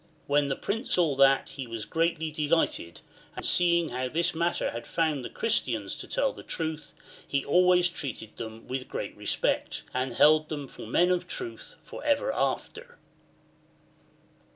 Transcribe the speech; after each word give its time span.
When 0.25 0.47
the 0.47 0.55
Prince 0.55 0.95
saw 0.95 1.13
that 1.17 1.49
he 1.49 1.67
was 1.67 1.85
greatly 1.85 2.31
delighted, 2.31 3.01
and 3.35 3.45
seeing 3.45 3.89
how 3.89 4.05
in 4.05 4.13
this 4.13 4.33
matter 4.33 4.71
he 4.71 4.81
found 4.81 5.23
the 5.23 5.29
Christians 5.29 5.95
to 5.97 6.07
tell 6.07 6.33
the 6.33 6.41
truth, 6.41 6.95
he 7.27 7.45
always 7.45 7.87
treated 7.87 8.37
them 8.37 8.67
Vv'ith 8.67 8.87
great 8.87 9.15
respect, 9.15 9.83
and 9.93 10.13
held 10.13 10.49
them 10.49 10.67
for 10.67 10.87
men 10.87 11.11
of 11.11 11.27
truth 11.27 11.75
for 11.83 12.03
ever 12.03 12.33
after. 12.33 12.97